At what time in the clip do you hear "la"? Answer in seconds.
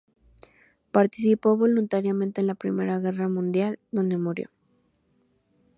2.47-2.55